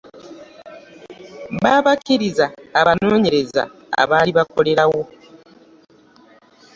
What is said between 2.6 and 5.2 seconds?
abanoonyereza abaali bakolerawo.